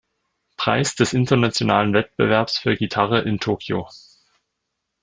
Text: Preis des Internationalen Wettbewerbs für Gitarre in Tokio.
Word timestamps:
Preis 0.57 0.95
des 0.95 1.13
Internationalen 1.13 1.93
Wettbewerbs 1.93 2.57
für 2.57 2.75
Gitarre 2.75 3.21
in 3.21 3.39
Tokio. 3.39 3.87